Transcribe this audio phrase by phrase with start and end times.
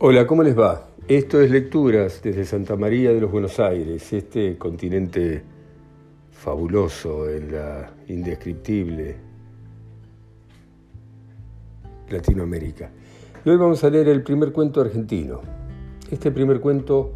[0.00, 0.88] Hola, ¿cómo les va?
[1.06, 5.44] Esto es Lecturas desde Santa María de los Buenos Aires, este continente
[6.32, 9.16] fabuloso en la indescriptible
[12.10, 12.90] Latinoamérica.
[13.44, 15.42] Y hoy vamos a leer el primer cuento argentino.
[16.10, 17.12] Este primer cuento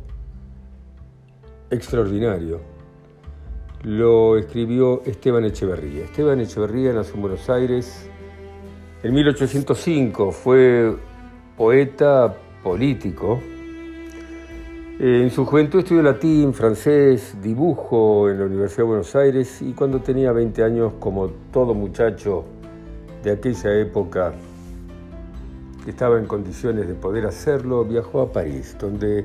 [1.71, 2.61] extraordinario
[3.83, 6.05] lo escribió Esteban Echeverría.
[6.05, 8.09] Esteban Echeverría nació en Buenos Aires
[9.03, 10.95] en 1805, fue
[11.57, 13.41] poeta, político.
[15.01, 20.01] En su juventud estudió latín, francés, dibujo en la Universidad de Buenos Aires y cuando
[20.01, 22.45] tenía 20 años, como todo muchacho
[23.23, 24.33] de aquella época
[25.85, 29.25] que estaba en condiciones de poder hacerlo, viajó a París, donde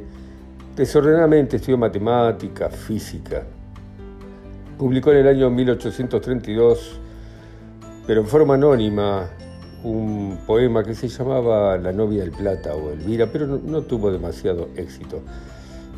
[0.76, 3.44] desordenadamente estudió matemática, física.
[4.78, 7.00] Publicó en el año 1832,
[8.06, 9.28] pero en forma anónima,
[9.84, 14.70] un poema que se llamaba La novia del plata o Elvira, pero no, tuvo demasiado
[14.76, 15.22] éxito.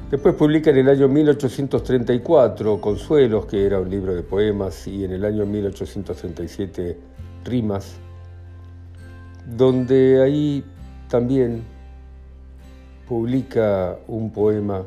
[0.09, 5.11] Después publica en el año 1834 Consuelos, que era un libro de poemas, y en
[5.11, 6.97] el año 1837
[7.44, 7.95] Rimas,
[9.45, 10.63] donde ahí
[11.09, 11.63] también
[13.08, 14.83] publica un poema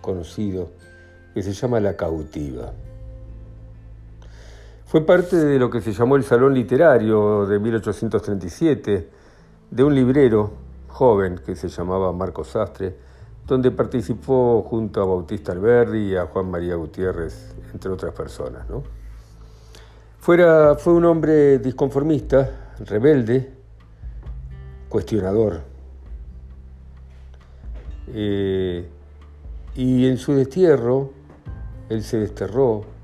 [0.00, 0.70] conocido
[1.32, 2.72] que se llama La cautiva.
[4.94, 9.10] Fue parte de lo que se llamó el Salón Literario de 1837,
[9.68, 10.52] de un librero
[10.86, 12.94] joven que se llamaba Marco Sastre,
[13.44, 18.66] donde participó junto a Bautista Alberdi y a Juan María Gutiérrez, entre otras personas.
[20.20, 23.52] Fuera, fue un hombre disconformista, rebelde,
[24.88, 25.62] cuestionador.
[28.12, 28.88] Eh,
[29.74, 31.10] y en su destierro,
[31.88, 32.94] él se desterró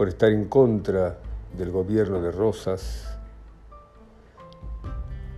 [0.00, 1.18] por estar en contra
[1.58, 3.18] del gobierno de Rosas.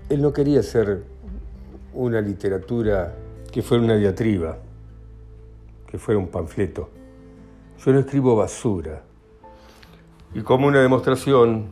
[0.09, 1.03] Él no quería hacer
[1.93, 3.13] una literatura
[3.51, 4.59] que fuera una diatriba,
[5.85, 6.91] que fuera un panfleto.
[7.85, 9.03] Yo no escribo basura.
[10.33, 11.67] Y como una demostración,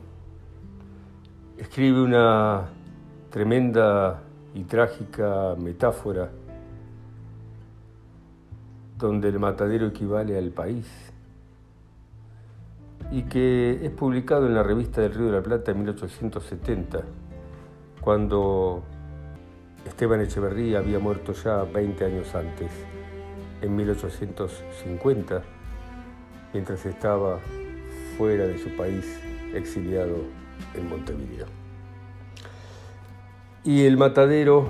[1.58, 2.70] escribe una
[3.30, 4.20] tremenda
[4.52, 6.28] y trágica metáfora
[8.98, 11.10] donde el matadero equivale al país
[13.10, 17.02] y que es publicado en la revista del Río de la Plata en 1870,
[18.00, 18.82] cuando
[19.84, 22.70] Esteban Echeverría había muerto ya 20 años antes,
[23.62, 25.42] en 1850,
[26.52, 27.38] mientras estaba
[28.16, 29.18] fuera de su país,
[29.54, 30.16] exiliado
[30.74, 31.46] en Montevideo.
[33.64, 34.68] Y el matadero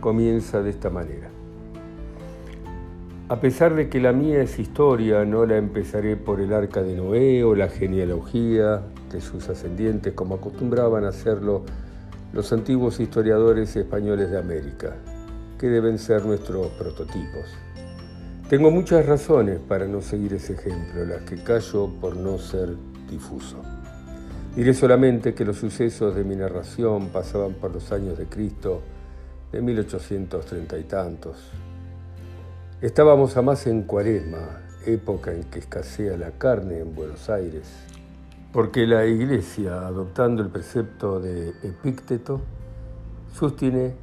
[0.00, 1.30] comienza de esta manera.
[3.30, 6.96] A pesar de que la mía es historia, no la empezaré por el arca de
[6.96, 8.80] Noé o la genealogía
[9.12, 11.62] de sus ascendientes, como acostumbraban a hacerlo
[12.32, 14.96] los antiguos historiadores españoles de América,
[15.58, 17.44] que deben ser nuestros prototipos.
[18.48, 22.70] Tengo muchas razones para no seguir ese ejemplo, las que callo por no ser
[23.10, 23.58] difuso.
[24.56, 28.80] Diré solamente que los sucesos de mi narración pasaban por los años de Cristo
[29.52, 31.52] de 1830 y tantos,
[32.80, 37.68] Estábamos a más en cuaresma, época en que escasea la carne en Buenos Aires,
[38.52, 42.40] porque la Iglesia, adoptando el precepto de Epícteto,
[43.34, 43.96] sostiene,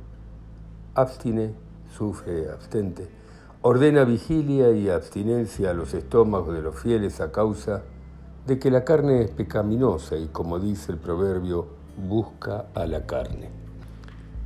[0.93, 1.53] abstine,
[1.95, 3.07] sufre, abstente,
[3.61, 7.83] ordena vigilia y abstinencia a los estómagos de los fieles a causa
[8.45, 11.65] de que la carne es pecaminosa y, como dice el proverbio,
[12.09, 13.64] busca a la carne.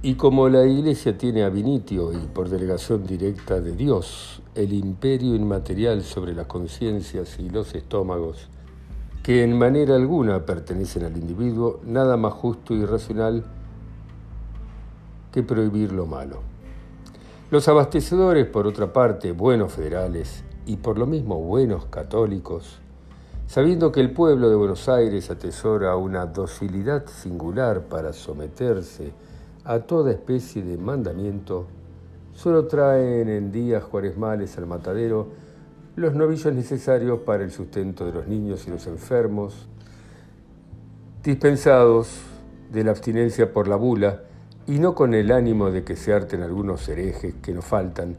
[0.01, 5.35] Y como la Iglesia tiene a Vinitio y por delegación directa de Dios el imperio
[5.35, 8.47] inmaterial sobre las conciencias y los estómagos,
[9.23, 13.43] que en manera alguna pertenecen al individuo, nada más justo y racional
[15.33, 16.39] que prohibir lo malo.
[17.51, 22.79] Los abastecedores, por otra parte, buenos federales y por lo mismo buenos católicos,
[23.47, 29.11] sabiendo que el pueblo de Buenos Aires atesora una docilidad singular para someterse
[29.69, 31.67] a toda especie de mandamiento,
[32.33, 35.27] solo traen en días cuaresmales al matadero
[35.95, 39.67] los novillos necesarios para el sustento de los niños y los enfermos,
[41.23, 42.19] dispensados
[42.71, 44.23] de la abstinencia por la bula,
[44.65, 48.17] y no con el ánimo de que se harten algunos herejes que nos faltan,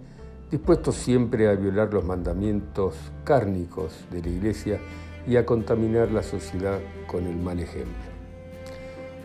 [0.53, 2.95] dispuestos siempre a violar los mandamientos
[3.25, 4.79] cárnicos de la Iglesia
[5.27, 8.05] y a contaminar la sociedad con el mal ejemplo.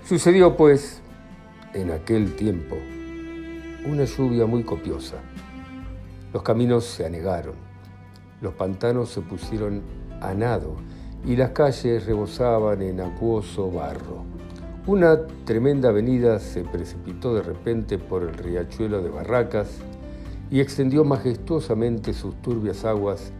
[0.07, 1.03] Sucedió, pues,
[1.75, 2.77] en aquel tiempo
[3.85, 5.17] una lluvia muy copiosa.
[6.33, 7.53] Los caminos se anegaron,
[8.41, 9.81] los pantanos se pusieron
[10.21, 10.77] a nado
[11.25, 14.23] y las calles rebosaban en acuoso barro.
[14.87, 19.77] Una tremenda avenida se precipitó de repente por el riachuelo de Barracas
[20.49, 23.31] y extendió majestuosamente sus turbias aguas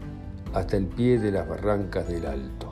[0.54, 2.72] hasta el pie de las barrancas del Alto.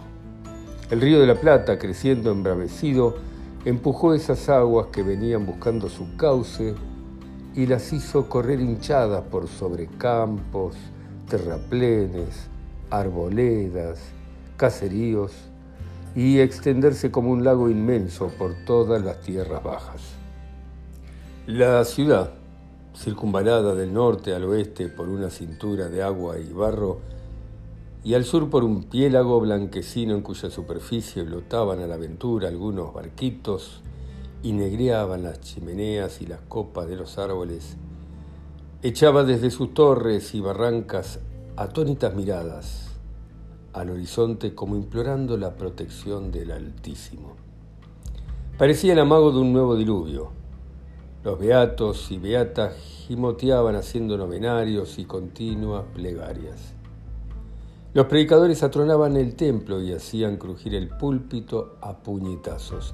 [0.90, 3.16] El río de la Plata, creciendo embravecido,
[3.66, 6.76] empujó esas aguas que venían buscando su cauce
[7.56, 10.76] y las hizo correr hinchadas por sobre campos,
[11.30, 12.48] terraplenes,
[12.90, 14.00] arboledas,
[14.58, 15.32] caseríos
[16.16, 20.02] y extenderse como un lago inmenso por todas las tierras bajas.
[21.48, 22.32] La ciudad,
[22.96, 27.00] circunvalada del norte al oeste por una cintura de agua y barro,
[28.04, 32.94] y al sur por un piélago blanquecino en cuya superficie flotaban a la aventura algunos
[32.94, 33.82] barquitos
[34.42, 37.78] y negreaban las chimeneas y las copas de los árboles,
[38.82, 41.20] echaba desde sus torres y barrancas
[41.56, 42.90] atónitas miradas
[43.74, 47.36] al horizonte como implorando la protección del Altísimo.
[48.58, 50.30] Parecía el amago de un nuevo diluvio.
[51.24, 52.76] Los beatos y beatas
[53.08, 56.73] gimoteaban haciendo novenarios y continuas plegarias.
[57.94, 62.94] Los predicadores atronaban el templo y hacían crujir el púlpito a puñetazos.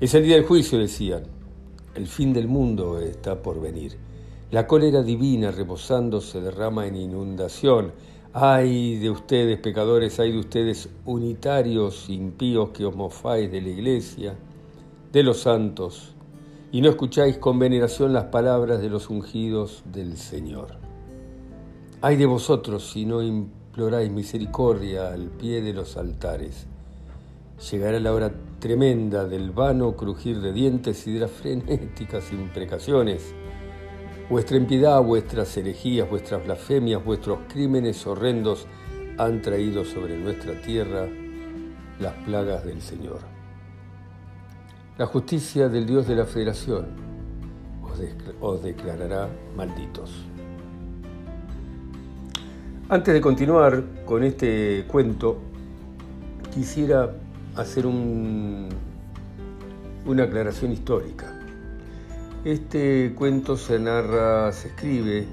[0.00, 1.24] Es el día del juicio, decían.
[1.94, 3.98] El fin del mundo está por venir.
[4.50, 7.92] La cólera divina rebosando se derrama en inundación
[8.34, 14.36] Ay de ustedes, pecadores, ay de ustedes, unitarios, impíos que os mofáis de la iglesia,
[15.10, 16.14] de los santos,
[16.70, 20.76] y no escucháis con veneración las palabras de los ungidos del Señor.
[22.02, 23.22] Ay de vosotros si no
[23.78, 26.66] imploráis misericordia al pie de los altares.
[27.70, 33.32] Llegará la hora tremenda del vano crujir de dientes y de las frenéticas imprecaciones
[34.28, 38.66] Vuestra impiedad, vuestras herejías, vuestras blasfemias, vuestros crímenes horrendos
[39.16, 41.06] han traído sobre nuestra tierra
[42.00, 43.20] las plagas del Señor.
[44.98, 46.86] La justicia del Dios de la Federación
[48.40, 50.10] os, declarará malditos.
[52.90, 55.36] Antes de continuar con este cuento,
[56.54, 57.12] quisiera
[57.54, 58.70] hacer una
[60.22, 61.38] aclaración histórica.
[62.46, 65.26] Este cuento se narra, se escribe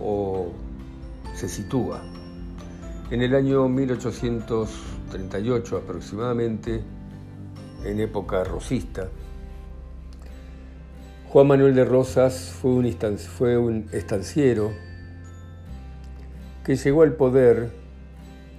[0.00, 0.50] o
[1.34, 2.00] se sitúa
[3.10, 6.80] en el año 1838 aproximadamente,
[7.84, 9.10] en época rosista.
[11.28, 12.78] Juan Manuel de Rosas fue
[13.58, 14.72] un, estanciero
[16.70, 17.68] que llegó al poder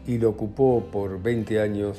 [0.05, 1.97] y lo ocupó por 20 años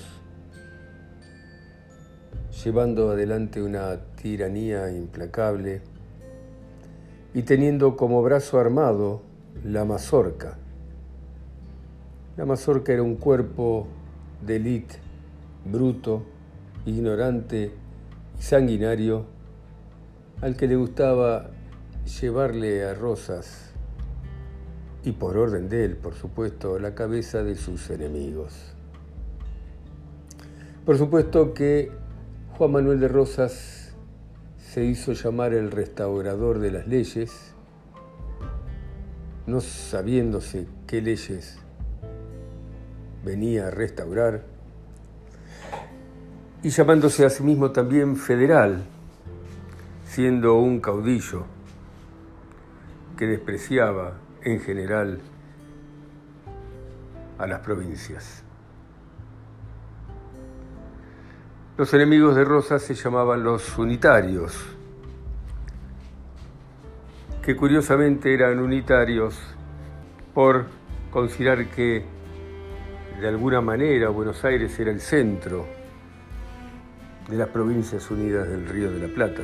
[2.63, 5.81] llevando adelante una tiranía implacable
[7.33, 9.23] y teniendo como brazo armado
[9.65, 10.59] la mazorca.
[12.37, 13.87] La mazorca era un cuerpo
[14.47, 14.97] de élite,
[15.65, 16.25] bruto,
[16.85, 17.73] ignorante
[18.39, 19.25] y sanguinario,
[20.43, 21.49] al que le gustaba
[22.21, 23.72] llevarle a Rosas,
[25.05, 28.53] y por orden de él, por supuesto, la cabeza de sus enemigos.
[30.87, 31.91] Por supuesto que
[32.57, 33.95] Juan Manuel de Rosas
[34.59, 37.53] se hizo llamar el restaurador de las leyes,
[39.47, 41.59] no sabiéndose qué leyes
[43.25, 44.45] venía a restaurar,
[46.63, 48.85] y llamándose a sí mismo también federal,
[50.07, 51.45] siendo un caudillo
[53.17, 55.21] que despreciaba en general
[57.39, 58.45] a las provincias.
[61.77, 64.55] Los enemigos de Rosas se llamaban los unitarios,
[67.43, 69.39] que curiosamente eran unitarios
[70.35, 70.67] por
[71.11, 72.05] considerar que
[73.21, 75.67] de alguna manera Buenos Aires era el centro
[77.29, 79.43] de las provincias unidas del Río de la Plata.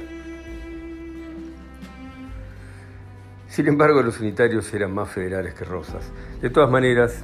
[3.58, 6.12] Sin embargo, los unitarios eran más federales que Rosas.
[6.40, 7.22] De todas maneras,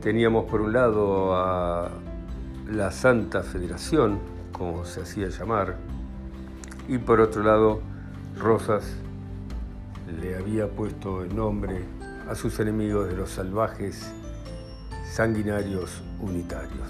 [0.00, 1.90] teníamos por un lado a
[2.66, 4.18] la Santa Federación,
[4.52, 5.76] como se hacía llamar,
[6.88, 7.82] y por otro lado,
[8.38, 8.96] Rosas
[10.22, 11.84] le había puesto el nombre
[12.26, 14.10] a sus enemigos de los salvajes,
[15.04, 16.88] sanguinarios unitarios.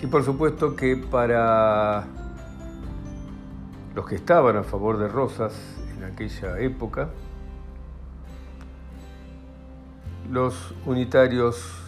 [0.00, 2.06] Y por supuesto que para
[3.96, 5.54] los que estaban a favor de Rosas
[5.96, 7.08] en aquella época,
[10.30, 11.82] los unitarios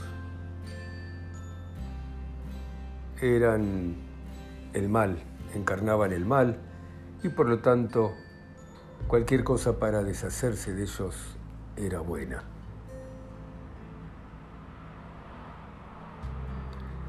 [3.21, 3.95] eran
[4.73, 5.23] el mal,
[5.55, 6.57] encarnaban el mal
[7.23, 8.15] y por lo tanto
[9.07, 11.37] cualquier cosa para deshacerse de ellos
[11.77, 12.43] era buena.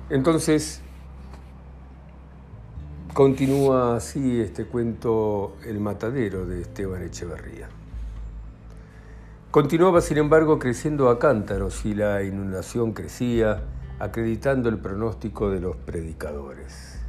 [0.09, 0.81] Entonces,
[3.19, 7.67] Continúa así este cuento El matadero de Esteban Echeverría.
[9.51, 13.63] Continuaba, sin embargo, creciendo a cántaros y la inundación crecía,
[13.99, 17.01] acreditando el pronóstico de los predicadores.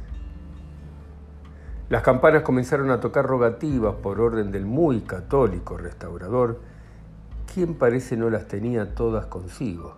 [1.87, 6.59] Las campanas comenzaron a tocar rogativas por orden del muy católico restaurador,
[7.53, 9.95] quien parece no las tenía todas consigo.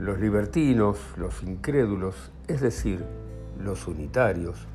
[0.00, 3.04] Los libertinos, los incrédulos, es decir,
[3.58, 4.66] los unitarios,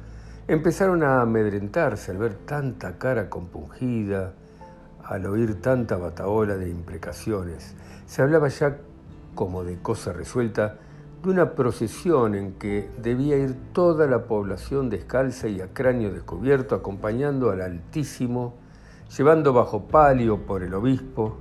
[0.47, 4.33] empezaron a amedrentarse al ver tanta cara compungida,
[5.03, 7.75] al oír tanta bataola de imprecaciones.
[8.05, 8.77] Se hablaba ya
[9.35, 10.77] como de cosa resuelta
[11.23, 16.75] de una procesión en que debía ir toda la población descalza y a cráneo descubierto
[16.75, 18.55] acompañando al Altísimo,
[19.17, 21.37] llevando bajo palio por el obispo,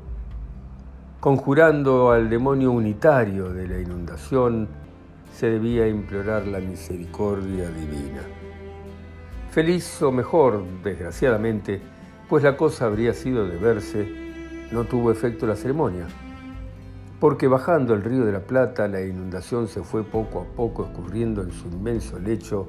[1.21, 4.69] conjurando al demonio unitario de la inundación,
[5.33, 8.23] se debía implorar la misericordia divina.
[9.51, 11.81] Feliz o mejor, desgraciadamente,
[12.29, 14.07] pues la cosa habría sido de verse,
[14.71, 16.07] no tuvo efecto la ceremonia,
[17.21, 21.43] porque bajando el río de la Plata la inundación se fue poco a poco escurriendo
[21.43, 22.67] en su inmenso lecho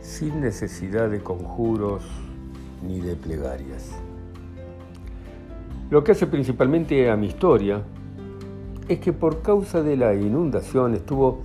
[0.00, 2.04] sin necesidad de conjuros
[2.82, 3.90] ni de plegarias.
[5.90, 7.82] Lo que hace principalmente a mi historia
[8.88, 11.42] es que por causa de la inundación estuvo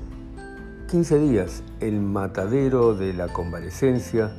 [0.92, 4.30] 15 días el matadero de la convalecencia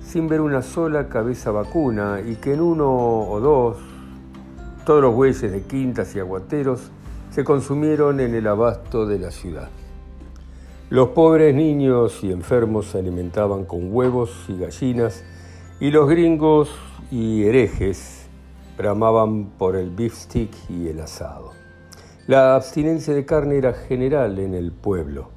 [0.00, 3.76] sin ver una sola cabeza vacuna y que en uno o dos
[4.84, 6.92] todos los bueyes de quintas y aguateros
[7.30, 9.68] se consumieron en el abasto de la ciudad.
[10.88, 15.24] Los pobres niños y enfermos se alimentaban con huevos y gallinas
[15.80, 16.70] y los gringos
[17.10, 18.28] y herejes
[18.78, 20.26] bramaban por el beef
[20.68, 21.50] y el asado.
[22.28, 25.35] La abstinencia de carne era general en el pueblo,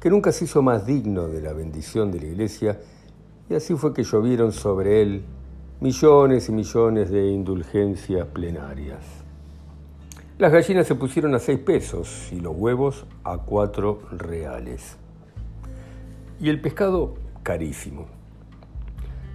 [0.00, 2.80] que nunca se hizo más digno de la bendición de la iglesia
[3.50, 5.24] y así fue que llovieron sobre él
[5.80, 9.04] millones y millones de indulgencias plenarias.
[10.38, 14.96] Las gallinas se pusieron a seis pesos y los huevos a cuatro reales.
[16.40, 18.06] Y el pescado carísimo.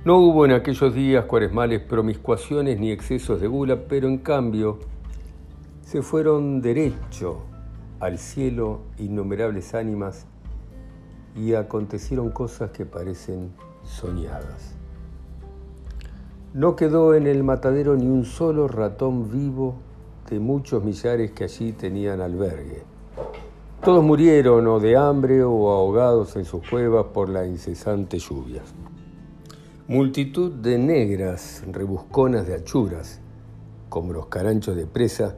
[0.05, 4.79] No hubo en aquellos días cuaresmales promiscuaciones ni excesos de gula, pero en cambio
[5.81, 7.41] se fueron derecho
[7.99, 10.25] al cielo innumerables ánimas
[11.35, 13.51] y acontecieron cosas que parecen
[13.83, 14.75] soñadas.
[16.53, 19.75] No quedó en el matadero ni un solo ratón vivo
[20.29, 22.83] de muchos millares que allí tenían albergue.
[23.83, 28.61] Todos murieron o de hambre o ahogados en sus cuevas por la incesante lluvia.
[29.87, 33.19] Multitud de negras rebusconas de achuras,
[33.89, 35.35] como los caranchos de presa,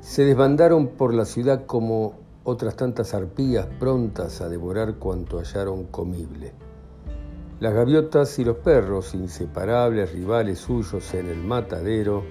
[0.00, 6.52] se desbandaron por la ciudad como otras tantas arpías prontas a devorar cuanto hallaron comible.
[7.58, 12.22] Las gaviotas y los perros, inseparables rivales suyos en el matadero,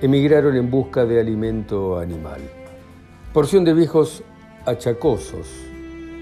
[0.00, 2.40] emigraron en busca de alimento animal.
[3.32, 4.24] Porción de viejos
[4.66, 5.46] achacosos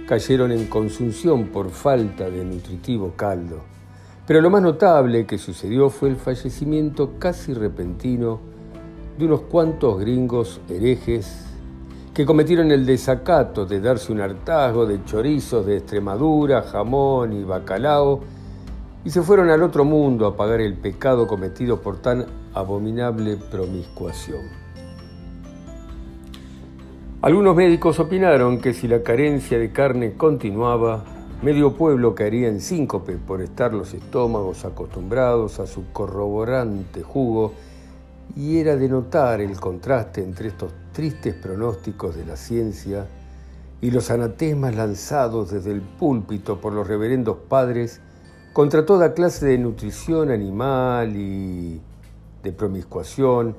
[0.07, 3.63] cayeron en consunción por falta de nutritivo caldo.
[4.27, 8.39] Pero lo más notable que sucedió fue el fallecimiento casi repentino
[9.19, 11.50] de unos cuantos gringos herejes
[12.21, 18.21] que cometieron el desacato de darse un hartazgo de chorizos de Extremadura, jamón y bacalao
[19.03, 24.43] y se fueron al otro mundo a pagar el pecado cometido por tan abominable promiscuación.
[27.23, 31.03] Algunos médicos opinaron que si la carencia de carne continuaba,
[31.41, 37.55] medio pueblo caería en síncope por estar los estómagos acostumbrados a su corroborante jugo
[38.37, 43.07] y era de notar el contraste entre estos tristes pronósticos de la ciencia
[43.81, 48.01] y los anatemas lanzados desde el púlpito por los reverendos padres
[48.53, 51.81] contra toda clase de nutrición animal y
[52.43, 53.57] de promiscuación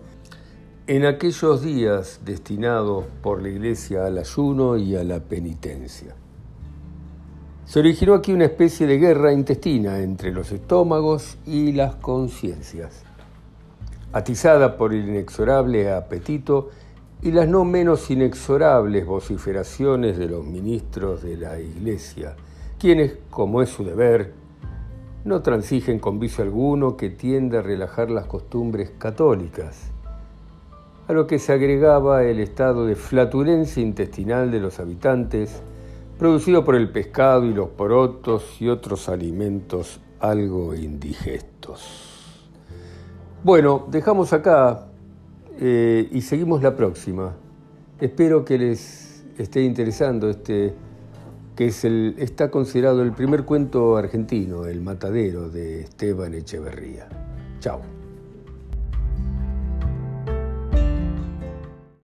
[0.87, 6.15] en aquellos días destinados por la Iglesia al ayuno y a la penitencia.
[7.65, 13.03] Se originó aquí una especie de guerra intestina entre los estómagos y las conciencias,
[14.13, 16.69] atizada por el inexorable apetito
[17.21, 22.35] y las no menos inexorables vociferaciones de los ministros de la Iglesia,
[22.79, 24.33] quienes, como es su deber,
[25.23, 29.91] no transigen con vicio alguno que tiende a relajar las costumbres católicas,
[31.07, 35.61] a lo que se agregaba el estado de flatulencia intestinal de los habitantes,
[36.17, 42.10] producido por el pescado y los porotos y otros alimentos algo indigestos.
[43.43, 44.87] Bueno, dejamos acá
[45.59, 47.33] eh, y seguimos la próxima.
[47.99, 50.75] Espero que les esté interesando este
[51.55, 57.09] que es el, está considerado el primer cuento argentino, El Matadero, de Esteban Echeverría.
[57.59, 58.00] Chao.